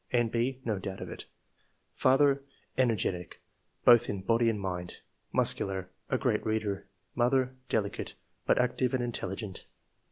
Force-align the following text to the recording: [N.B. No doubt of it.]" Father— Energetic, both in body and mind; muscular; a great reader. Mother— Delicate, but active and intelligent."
[N.B. 0.11 0.61
No 0.65 0.79
doubt 0.79 0.99
of 0.99 1.09
it.]" 1.09 1.25
Father— 1.93 2.43
Energetic, 2.85 3.39
both 3.85 4.09
in 4.09 4.23
body 4.23 4.49
and 4.49 4.59
mind; 4.59 4.97
muscular; 5.31 5.91
a 6.09 6.17
great 6.17 6.43
reader. 6.43 6.87
Mother— 7.13 7.53
Delicate, 7.69 8.15
but 8.47 8.57
active 8.57 8.95
and 8.95 9.03
intelligent." 9.03 9.67